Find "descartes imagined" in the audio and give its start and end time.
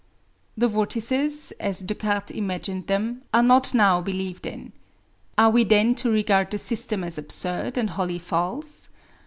1.81-2.87